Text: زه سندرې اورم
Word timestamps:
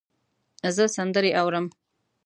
زه 0.75 0.83
سندرې 0.95 1.31
اورم 1.39 1.65